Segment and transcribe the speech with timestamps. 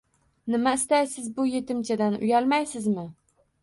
[0.53, 2.19] Nima istaysiz bu yetimchadan?
[2.25, 3.11] Uyalmaysizmi?